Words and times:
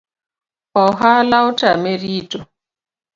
Ohala 0.83 1.37
otame 1.49 1.91
rito 2.03 2.39